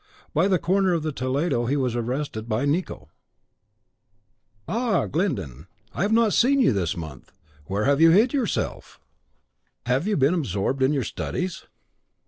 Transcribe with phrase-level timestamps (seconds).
[0.33, 3.05] By the corner of the Toledo he was arrested by Nicot.
[4.67, 5.67] "Ah, Glyndon!
[5.93, 7.31] I have not seen you this month.
[7.65, 8.99] Where have you hid yourself?
[9.85, 11.67] Have you been absorbed in your studies?"